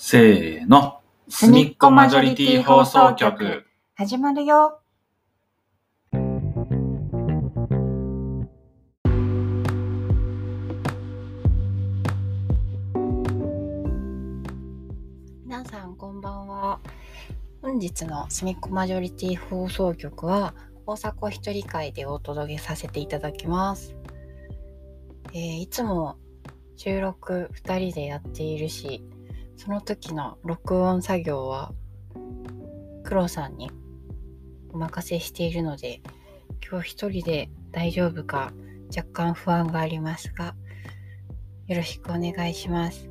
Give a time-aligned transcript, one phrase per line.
[0.00, 1.00] せーの。
[1.28, 3.64] すみっこマジョリティ放送局。
[3.96, 4.80] 始まるよ。
[15.44, 16.78] 皆さんこんばんは。
[17.60, 20.54] 本日のすみっこマジョリティ放送局は
[20.86, 23.96] 大阪一人会でお届けさせていただきます。
[25.32, 26.18] えーいつも
[26.76, 29.02] 収録2人でやっているし、
[29.58, 31.72] その時の録音作業は
[33.02, 33.72] 黒さんに
[34.72, 36.00] お任せしているので
[36.66, 38.52] 今日一人で大丈夫か
[38.96, 40.54] 若干不安がありますが
[41.66, 43.10] よろしくお願いします。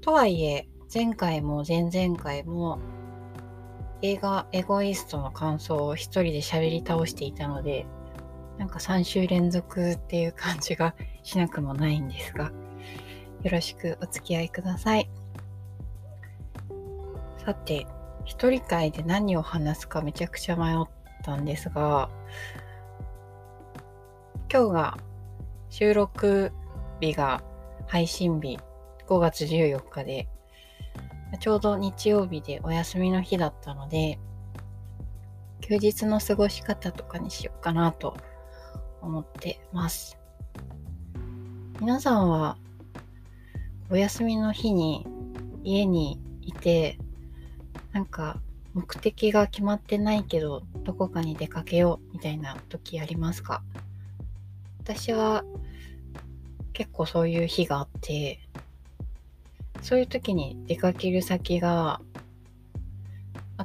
[0.00, 2.80] とはいえ前回も前々回も
[4.00, 7.86] 映画エゴイストの感想を一人で喋り倒していたので
[8.56, 12.50] なんか3週連続っていう感じがしなくもないんですが
[13.42, 15.08] よろしくお付き合いください。
[17.44, 17.86] さて、
[18.24, 20.86] 一人会で何を話すかめちゃくちゃ迷っ
[21.22, 22.10] たんですが、
[24.52, 24.98] 今日が
[25.70, 26.52] 収録
[27.00, 27.42] 日が
[27.86, 28.58] 配信日
[29.06, 30.28] 5月14日で、
[31.40, 34.18] ちょうど日曜日でお休みの日だったので、
[35.60, 38.16] 休日の過ごし方とかにしようかなと
[39.00, 40.18] 思ってます。
[41.80, 42.58] 皆さんは
[43.90, 45.06] お休みの日に
[45.64, 46.98] 家にいて
[47.92, 48.38] なんか
[48.74, 53.62] 目的が決まってないけどどこかに出かけようみたいな時ありますか？
[54.80, 55.44] 私は
[56.72, 58.40] 結構そういう日があって
[59.82, 62.00] そういう時に出かける先が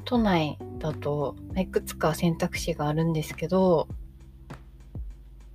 [0.06, 3.88] 都内だといくつか選択肢があるんですけど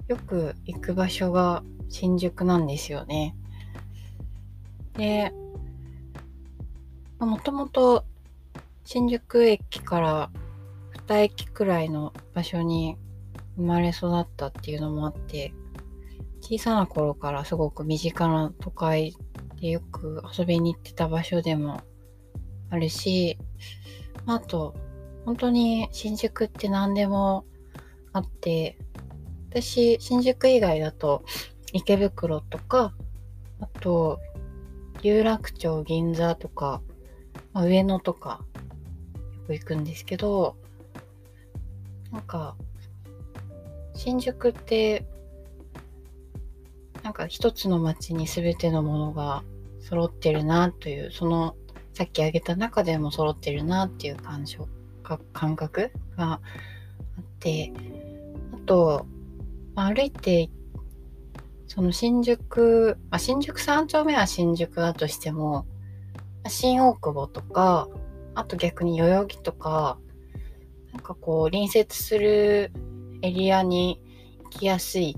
[0.07, 3.35] よく行く場所が新宿なんですよね。
[4.99, 5.33] で、
[7.21, 8.05] もともと
[8.85, 10.31] 新宿駅から
[11.07, 12.97] 2駅くらいの場所に
[13.57, 15.55] 生まれ育ったっていうのもあって、
[16.41, 19.17] 小さな頃からすごく身近な都会
[19.61, 21.81] でよく遊びに行ってた場所でも
[22.69, 23.39] あるし、
[24.27, 24.75] あと、
[25.25, 27.45] 本当に新宿って何でも
[28.13, 28.77] あって、
[29.51, 31.23] 私、新宿以外だと
[31.73, 32.95] 池袋とか、
[33.61, 34.19] あと、
[35.03, 36.83] 有楽町、銀座とか、
[37.53, 38.45] まあ上野とか、
[39.15, 40.57] よく行くんですけど、
[42.11, 42.57] なんか、
[43.95, 45.07] 新宿って、
[47.03, 49.43] なんか一つの街に全てのものが
[49.81, 51.55] 揃ってるなという、その、
[51.93, 54.69] さっき挙げた中でも揃ってるなっていう感触
[55.03, 56.41] か感覚があ
[57.21, 57.73] って、
[58.53, 59.07] あと、
[59.75, 60.51] まあ歩いて
[61.69, 65.67] その新宿、まあ、新宿3丁目は新宿だとしても、
[66.49, 67.89] 新大久保とか、
[68.35, 69.99] あと逆に代々木とか、
[70.93, 72.73] なんかこう隣接する
[73.23, 74.01] エリアに
[74.45, 75.17] 行きやすい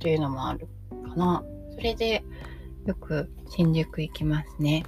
[0.00, 0.66] というのもある
[1.06, 1.44] かな。
[1.74, 2.24] それで
[2.86, 4.84] よく新宿行きますね。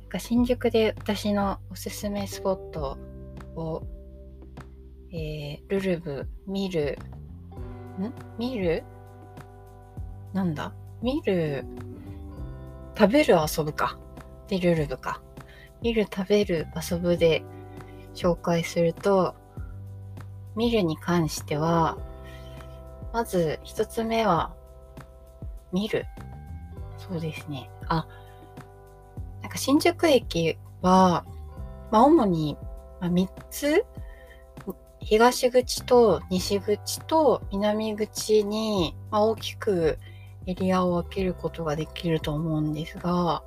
[0.00, 2.98] なんか新宿で私のおすすめスポット
[3.54, 3.86] を、
[5.12, 6.98] えー、ルルブ、ミル、
[8.08, 8.84] ん見る？
[10.32, 10.72] なんだ？
[11.02, 11.64] 見る、
[12.96, 13.98] 食べる遊ぶか。
[14.48, 15.22] で、ルルブか。
[15.82, 17.42] 見る、食べる、遊ぶで
[18.14, 19.34] 紹介すると、
[20.56, 21.96] 見るに関しては、
[23.12, 24.54] まず一つ目は、
[25.72, 26.04] 見る。
[26.98, 27.70] そうですね。
[27.88, 28.06] あ、
[29.40, 31.24] なんか新宿駅は、
[31.90, 32.58] まあ主に、
[33.00, 33.86] まあ、3つ
[35.00, 39.98] 東口と西口と南口に、ま、大きく
[40.46, 43.42] エリアを分けることができると思うんですが、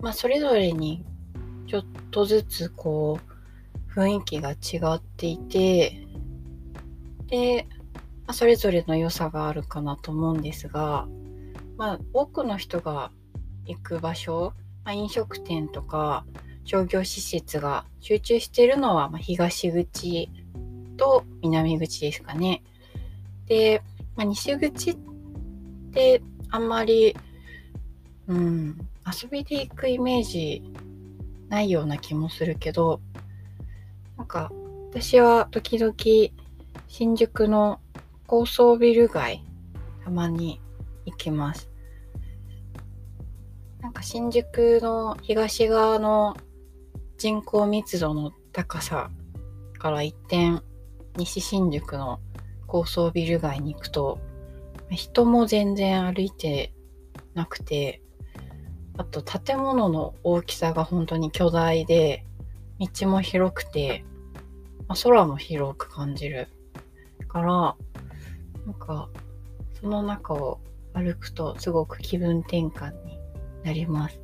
[0.00, 1.04] まあ、それぞれに
[1.66, 6.06] ちょっとずつこう雰囲気が違っていて
[7.26, 7.66] で、
[8.26, 11.06] まあ、それぞれの良さがあるかなと思うんですが、
[11.76, 13.10] まあ、多くの人が
[13.66, 14.52] 行く場所、
[14.84, 16.24] まあ、飲食店とか
[16.68, 20.30] 商業施設が集中しているのは、ま、東口
[20.98, 22.62] と南口ですかね。
[23.46, 23.82] で、
[24.16, 24.96] まあ、西口っ
[25.94, 26.20] て
[26.50, 27.16] あんまり、
[28.26, 30.62] うん、遊びで行くイメージ
[31.48, 33.00] ないような気もするけど、
[34.18, 34.52] なんか
[34.90, 35.94] 私は時々
[36.86, 37.80] 新宿の
[38.26, 39.42] 高層ビル街
[40.04, 40.60] たまに
[41.06, 41.70] 行きます。
[43.80, 46.36] なんか新宿の東側の
[47.18, 49.10] 人口密度の高さ
[49.78, 50.62] から一点
[51.16, 52.20] 西新宿の
[52.66, 54.18] 高層ビル街に行くと
[54.90, 56.72] 人も全然歩いて
[57.34, 58.00] なくて、
[58.96, 62.24] あと建物の大きさが本当に巨大で、
[62.78, 64.04] 道も広くて、
[64.86, 66.48] まあ、空も広く感じる
[67.28, 67.76] から、
[68.66, 69.08] なんか、
[69.80, 70.60] その中を
[70.94, 73.18] 歩くとすごく気分転換に
[73.62, 74.20] なります。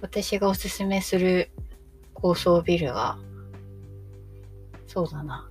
[0.00, 1.50] 私がおすすめする
[2.26, 3.16] 高層ビルは、
[4.88, 5.48] そうだな。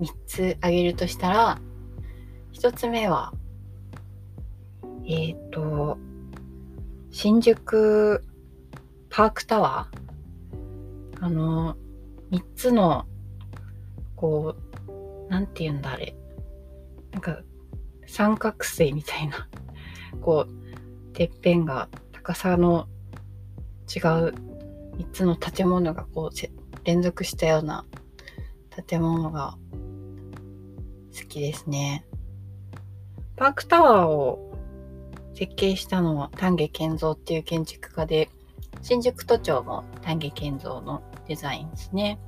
[0.00, 1.60] 3つ挙げるとしたら、
[2.52, 3.32] 1つ目は、
[5.06, 5.98] えっ、ー、と、
[7.12, 8.24] 新宿
[9.08, 11.76] パークタワーあの、
[12.32, 13.06] 3つの、
[14.16, 14.56] こ
[14.88, 16.16] う、なんて言うんだあれ。
[17.12, 17.38] なんか、
[18.08, 19.46] 三角錐みたいな、
[20.20, 22.88] こう、てっぺんが高さの
[23.94, 24.00] 違
[24.30, 24.55] う
[24.98, 27.84] 3つの建物がこう連続したような
[28.86, 29.56] 建物が
[31.18, 32.06] 好きですね。
[33.36, 34.52] パークタワーを
[35.34, 38.30] 設計したのは丹下健三っていう建築家で、
[38.82, 42.18] 新宿都庁も丹下健三のデザインですね。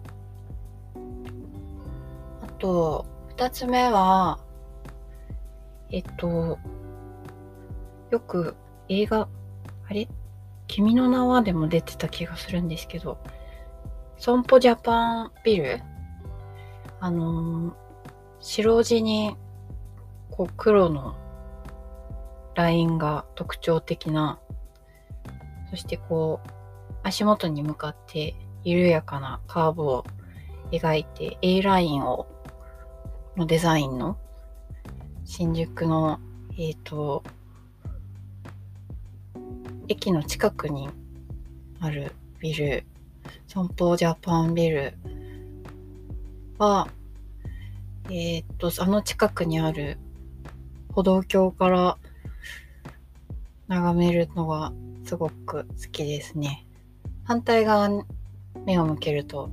[2.42, 4.38] あと、二つ目は、
[5.90, 6.58] えっと、
[8.10, 8.56] よく
[8.88, 9.28] 映画、
[9.88, 10.08] あれ？
[10.68, 13.18] 君の名はでも出てた気がするんですけど、
[14.18, 15.80] 損保ジャパンビル？
[17.00, 17.74] あのー、
[18.40, 19.36] 白地に、
[20.30, 21.16] こう黒の
[22.54, 24.38] ラインが特徴的な、
[25.70, 26.50] そしてこう、
[27.02, 28.34] 足元に向かって
[28.64, 30.04] 緩やかなカーブを
[30.70, 32.26] 描いて A ラインを、
[33.36, 34.18] のデザインの
[35.24, 36.20] 新宿の、
[36.58, 37.22] えっ、ー、と、
[39.88, 40.90] 駅の近くに
[41.80, 42.84] あるビル、
[43.46, 44.92] 損保ジャパンビル
[46.58, 46.88] は、
[48.10, 49.98] えっ、と、あの近くにある
[50.92, 51.96] 歩道橋から
[53.68, 54.72] 眺めるのが
[55.04, 56.66] すごく好きですね。
[57.24, 58.02] 反対側に
[58.66, 59.50] 目を向けると、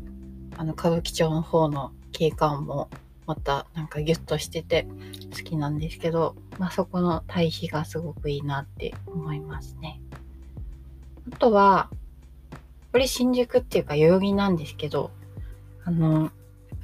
[0.58, 2.90] あの歌舞伎町の方の景観も
[3.26, 4.86] またなんかギュッとしてて
[5.32, 10.02] 好きなんですけど、まあ、そこの対比がすごくいいなって思いますね。
[11.32, 11.90] あとは、
[12.92, 15.12] これ新宿っていうか代々木なんですけど、
[15.84, 16.32] あの、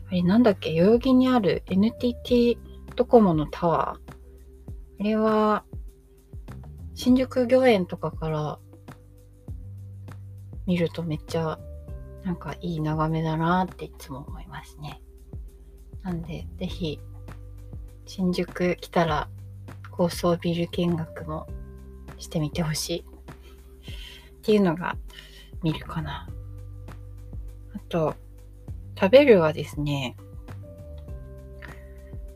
[0.08, 2.58] あれなんだっけ、代々木にある NTT
[2.96, 4.14] ドコモのタワー。
[5.00, 5.64] あれは、
[6.94, 8.60] 新宿御苑とかから
[10.66, 11.60] 見るとめっちゃ
[12.24, 15.02] なんかいい眺めだなっていつも思いますね。
[16.04, 17.00] なんで、ぜひ、
[18.06, 19.30] 新宿来たら
[19.92, 21.48] 高層ビル見学も
[22.18, 23.11] してみてほしい。
[24.42, 24.98] っていうのが
[25.62, 26.28] 見るかな。
[27.76, 28.16] あと、
[29.00, 30.18] 食べるはですね、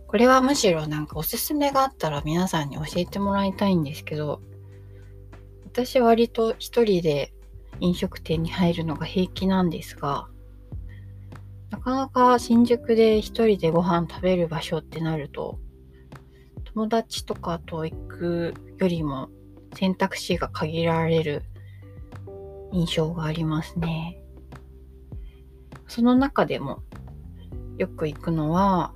[0.07, 4.39] これはむしろなんかおすすめがあったら皆さんに教えてもらいたいんですけど、
[5.65, 7.33] 私割と一人で
[7.79, 10.27] 飲食店に入るのが平気なんですが、
[11.71, 15.59] なかなか新宿で一人でご飯食べる場所ってなると、
[16.65, 19.29] 友達とかと行くよりも
[19.73, 21.43] 選択肢が限られる
[22.75, 24.21] 印象がありますね。
[25.87, 26.83] その中でも
[27.77, 28.93] よく行くのは、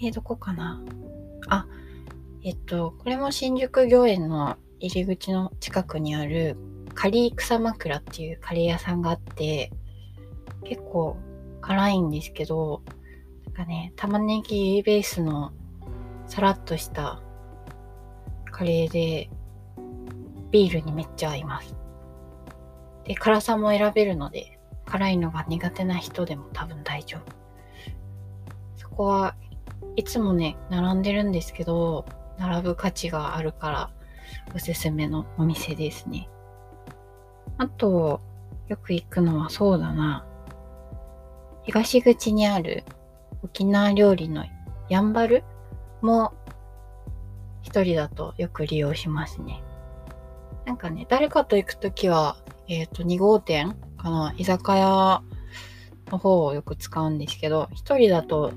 [0.00, 0.80] えー、どこかな？
[1.48, 1.66] あ、
[2.44, 6.56] えっと、これも新宿御苑の入り口の近くにある
[6.94, 9.72] カリー草枕っていうカレー屋さんがあって、
[10.64, 11.16] 結構
[11.60, 12.82] 辛いんですけど、
[13.46, 15.52] なんかね、玉ねぎベースの
[16.26, 17.20] さらっとした
[18.52, 19.28] カレーで、
[20.50, 21.76] ビールにめっちゃ合います。
[23.04, 27.32] で、辛さも選べるので、辛いのが苦手な人でも多分大丈夫。
[28.76, 29.34] そこは
[29.96, 32.04] いつもね、並んでるんですけど、
[32.38, 33.90] 並ぶ価値があるから
[34.54, 36.28] おすすめのお店ですね。
[37.58, 38.20] あと、
[38.68, 40.26] よく行くのはそうだな。
[41.64, 42.84] 東口にある
[43.42, 44.44] 沖縄料理の
[44.88, 45.44] やんばる
[46.00, 46.32] も
[47.62, 49.62] 一人だとよく利用しますね。
[50.64, 52.36] なんかね、誰かと行くときは
[52.70, 55.22] えっ、ー、と、2号店かな、居酒屋
[56.06, 58.52] の方をよく使うんですけど、一人だと、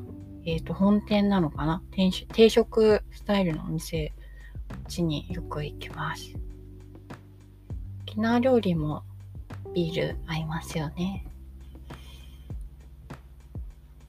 [0.46, 1.82] えっ、ー、と、本店なのかな？
[1.91, 4.13] 定食スタイルのお店、
[4.70, 6.32] こっちによく行きます。
[8.03, 9.01] 沖縄料理も
[9.74, 11.25] ビール合いますよね。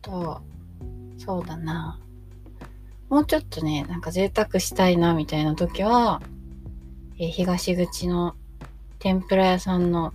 [0.02, 0.42] と、
[1.16, 1.98] そうだな。
[3.08, 6.20] もうちょっとね、なんか贅沢したいなみたいな時は、
[7.18, 8.34] えー、東口の
[8.98, 10.12] 天ぷら屋さんの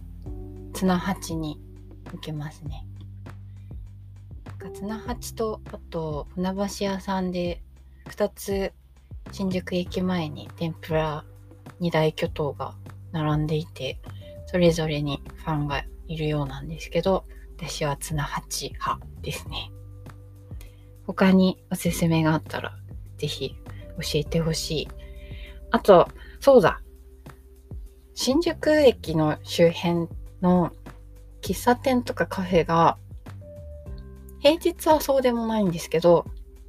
[0.73, 1.59] ツナハチに
[2.11, 2.85] 行けますね。
[4.73, 7.61] ツナハチとあと船橋屋さんで
[8.09, 8.73] 2つ
[9.31, 11.23] 新宿駅前に天ぷら
[11.79, 12.75] 二大巨頭が
[13.11, 13.99] 並んでいて、
[14.47, 17.25] それぞれにファンがいるようなんですけど、
[17.57, 19.71] 私はツナ八派ですね。
[21.05, 22.75] 他におすすめがあったら、
[23.17, 23.55] ぜひ
[24.01, 24.87] 教えてほしい。
[25.71, 26.07] あと、
[26.39, 26.81] そうだ。
[28.21, 30.09] 新宿駅の周辺
[30.41, 30.73] の
[31.41, 32.97] 喫茶店とかカフェが、
[34.41, 36.25] 平日はそうでもないんですけど、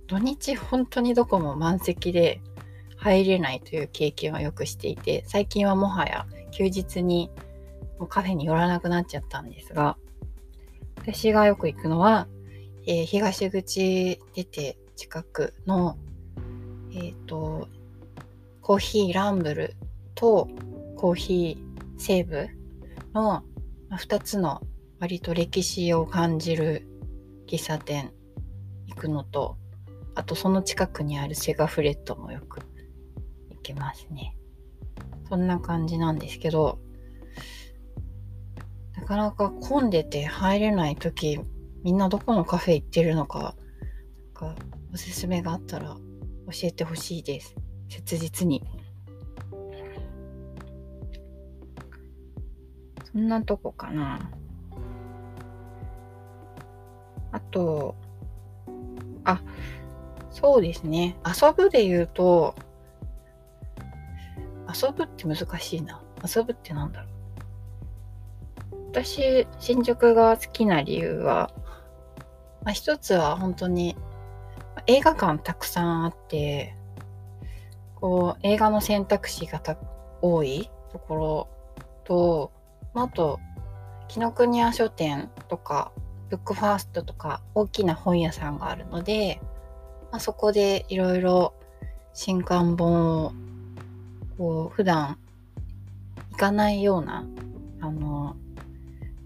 [0.06, 2.40] 土日本当にどこも満席で
[2.96, 7.32] 入れないという経験はよくしていて、最近はもはや休日に
[7.98, 9.96] もうカフェに寄らなくなっちゃったんですが、
[10.98, 12.28] 私がよく行くのは、
[12.86, 15.98] えー、東口出て近くの、
[16.92, 17.66] えっ、ー、と、
[18.62, 19.74] コーヒーランブル
[20.14, 20.48] と
[21.00, 22.50] コーヒーセーブ
[23.14, 23.42] の
[23.90, 24.60] 2つの
[24.98, 26.86] 割と歴史を感じる
[27.48, 28.12] 喫茶店
[28.86, 29.56] 行くのと、
[30.14, 32.60] あとその近くにあるセガフレットもよく
[33.48, 34.36] 行きますね。
[35.26, 36.78] そんな感じなんですけど、
[38.94, 41.40] なかなか混んでて入れない時、
[41.82, 43.56] みんなどこのカフェ行ってるのか、
[44.34, 46.00] なんかおすすめがあったら教
[46.64, 47.54] えてほしいです。
[47.88, 48.62] 切実に。
[53.12, 54.30] そんなとこかな。
[57.32, 57.94] あと、
[59.24, 59.42] あ、
[60.30, 61.16] そうですね。
[61.26, 62.54] 遊ぶで言うと、
[64.72, 66.02] 遊ぶって難しいな。
[66.24, 67.10] 遊ぶってなんだろう。
[68.92, 71.50] 私、新宿が好きな理由は、
[72.62, 73.96] まあ、一つは本当に
[74.86, 76.76] 映画館たくさんあって、
[77.94, 79.60] こう映画の選択肢が
[80.22, 81.48] 多いところ
[82.04, 82.52] と、
[82.94, 83.40] まあ、あと、
[84.08, 85.92] 紀ノ国屋書店とか、
[86.30, 89.40] ブックファーストとか大きな本屋さんがあるので、
[90.12, 91.54] まあ、そこでいろいろ
[92.14, 93.32] 新刊本を
[94.38, 95.18] こう普段
[96.30, 97.26] 行かないような
[97.80, 98.36] あの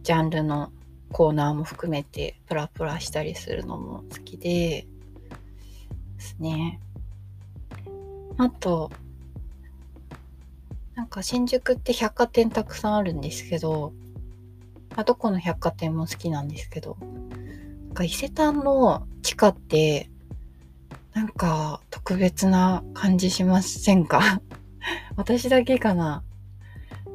[0.03, 0.73] ジャンルの
[1.13, 4.87] コーナーも含めてプラプラしたりするのも好きで
[6.17, 6.81] ですね。
[8.39, 8.91] あと、
[10.95, 13.93] なんか新宿って百貨店たくさんあるんですけど、
[14.91, 20.11] まあ、どこの百貨店も好きなんですけど、なんか伊勢丹の地下って、
[21.13, 24.41] なんか特別な感じしませんか？
[25.17, 26.23] 私だけかな？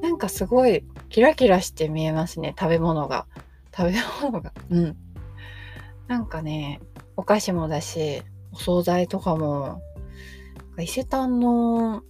[0.01, 3.27] なんかすごいキラキラして見えますね、食べ物が。
[3.75, 4.53] 食べ物が。
[4.69, 4.97] うん。
[6.07, 6.79] なんかね、
[7.15, 9.81] お菓子もだし、お惣菜とかも、
[10.79, 12.03] 伊勢丹の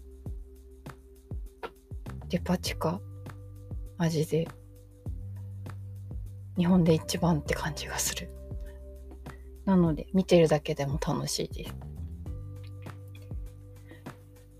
[2.30, 3.02] デパ地下？
[3.98, 4.48] 味で、
[6.58, 8.30] 日本で一番って感じがする。
[9.66, 11.76] なので、見てるだけでも楽しいです。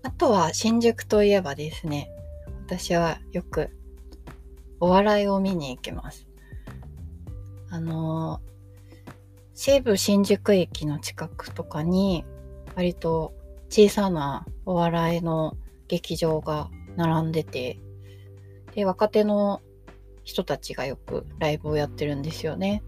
[0.02, 2.10] あとは、新宿といえばですね、
[2.66, 3.70] 私はよく
[4.80, 6.26] お笑いを見に行きます。
[7.68, 8.40] あの
[9.54, 12.24] 西武新宿駅の近くとかに
[12.74, 13.32] 割と
[13.68, 16.70] 小さなお笑いの劇場が
[17.08, 17.78] 並んでて
[18.74, 19.60] で若手の
[20.22, 22.82] 人たちがよくライブをやってるんですよね。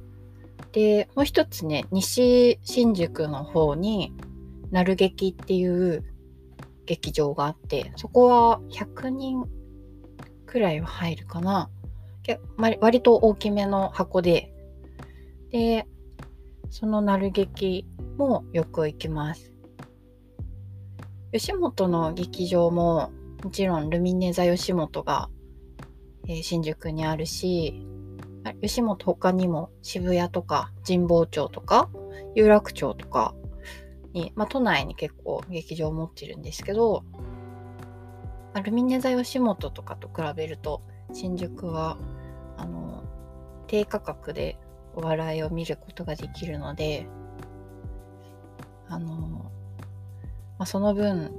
[0.72, 4.14] でもう一つね西新宿の方に
[4.70, 6.04] なる劇っていう
[6.86, 9.44] 劇場があってそこは100人
[10.46, 11.70] くらいは入るかな。
[12.78, 14.52] 割と大きめの箱で、
[15.50, 15.88] で、
[16.70, 19.52] そのなる劇もよく行きます。
[21.32, 23.10] 吉本の劇場も
[23.42, 25.28] もちろんルミネ座吉本が、
[26.28, 27.86] えー、新宿にあるし、
[28.60, 31.88] 吉本他にも渋谷とか神保町とか
[32.34, 33.34] 有楽町とか
[34.12, 37.04] に、まあ、都内に結構劇場を持ってるんですけど、
[38.52, 40.82] まあ、ルミネ座吉本とかと比べると
[41.12, 41.98] 新宿は
[42.56, 43.04] あの
[43.66, 44.58] 低価格で
[44.94, 47.06] お笑いを見ることができるので
[48.88, 49.08] あの、
[50.58, 51.32] まあ、その分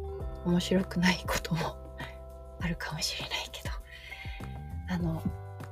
[0.46, 1.83] 面白くないことも
[2.64, 3.70] あるかもしれないけど
[4.90, 5.22] あの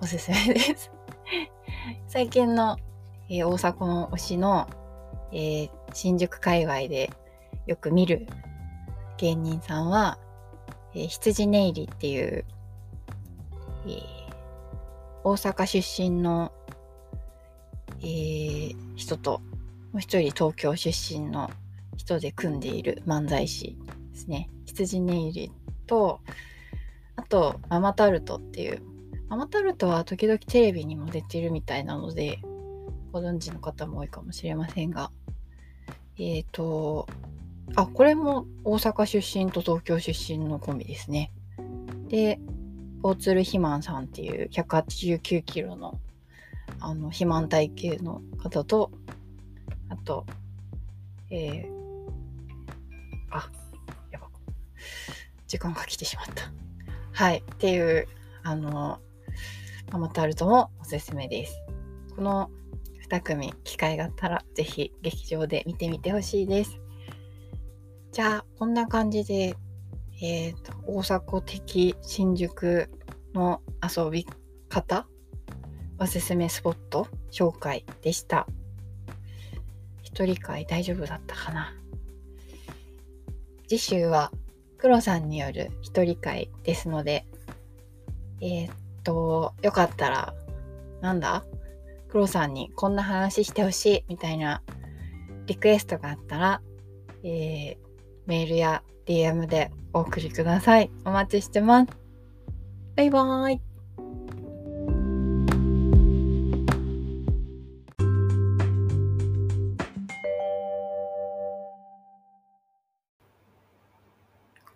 [0.02, 0.92] おすすめです
[2.08, 2.78] 最近の、
[3.30, 4.68] えー、大阪の推しの、
[5.32, 7.10] えー、新宿界隈で
[7.66, 8.28] よく見る
[9.18, 10.18] 芸人さんは、
[10.94, 12.46] えー、羊ネイリっていう、
[13.86, 14.22] えー
[15.24, 16.52] 大阪出身の、
[18.00, 19.42] えー、人と、
[19.92, 21.52] もう一人東京出身の
[21.96, 23.78] 人で組んでいる漫才師
[24.14, 24.50] ですね。
[24.66, 25.52] 羊ネイリ
[25.86, 26.22] と、
[27.22, 28.82] あと、ママタルトっていう、
[29.30, 32.40] ママタルトは時々テレビにも出てるみたいなので、
[33.12, 35.12] ご存知の方も多いかもしれませんが、
[36.18, 37.08] えっ、ー、と、
[37.76, 41.32] あ、これも大阪出身と東京出身のコンビですね。
[42.08, 42.40] で、
[43.04, 46.00] 大鶴肥満さんっていう189キロの
[46.80, 48.90] あの肥満体型の方と、
[49.90, 50.26] あと、
[51.30, 51.72] えー、
[53.30, 53.48] あ、
[54.10, 54.28] やば。
[55.48, 56.52] 時間が来てしまった。
[57.14, 57.38] はい。
[57.40, 58.08] っていう、
[58.44, 59.00] あの、
[59.92, 61.62] ママタルトもおすすめです。
[62.16, 62.50] この
[63.10, 66.80] 2組、機会があったら、ぜひ劇場で見てみてほしいです。
[68.12, 69.56] じゃあ、こんな感じで、
[70.22, 72.90] えっ、と、大迫的新宿
[73.34, 74.26] の遊び
[74.70, 75.08] 方、
[76.00, 78.48] おすすめスポット紹介でした。
[80.02, 81.74] 一人会大丈夫だったかな
[83.68, 84.32] 次週は
[84.82, 87.26] 黒さんによる一人会ですので、
[88.42, 90.34] えーっと、よかったら、
[91.02, 91.46] なんだ？
[92.10, 94.62] 黒さんにこんな話してほしいみたいな
[95.46, 96.62] リクエストがあったら、
[97.24, 97.92] えー
[98.28, 100.92] メールや DM でお送りください。
[101.06, 101.92] お待ちしてます。
[102.96, 103.71] バイバーイ。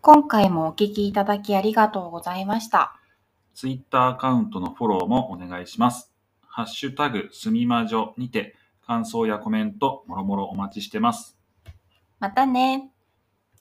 [0.05, 2.95] 今回もお聞きいただきありがとうございました。
[3.55, 6.13] ツイッターアカウントのフォローもお願いします。
[6.45, 11.39] ハッシュタグすみまじょにて感想やコメントもろもろお待ちしてます。
[12.19, 12.91] またね。